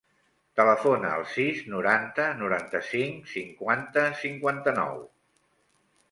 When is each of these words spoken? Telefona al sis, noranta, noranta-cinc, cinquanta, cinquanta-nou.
Telefona 0.59 1.09
al 1.17 1.25
sis, 1.33 1.59
noranta, 1.73 2.23
noranta-cinc, 2.39 3.27
cinquanta, 3.33 4.05
cinquanta-nou. 4.23 4.97